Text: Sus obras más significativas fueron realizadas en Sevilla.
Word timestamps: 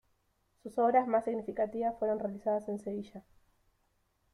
Sus 0.63 0.79
obras 0.79 1.07
más 1.07 1.25
significativas 1.25 1.93
fueron 1.99 2.17
realizadas 2.17 2.67
en 2.69 2.79
Sevilla. 2.79 3.23